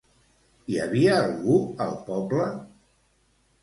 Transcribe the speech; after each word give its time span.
Hi 0.71 0.79
havia 0.85 1.19
algú 1.27 1.61
al 1.87 1.95
poble? 2.11 2.53